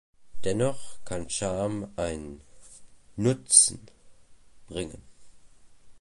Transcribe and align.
Dennoch 0.45 0.97
kann 1.05 1.29
Scham 1.29 1.87
einen 1.95 2.41
„Nutzen“ 3.17 3.85
bringen. 4.67 5.03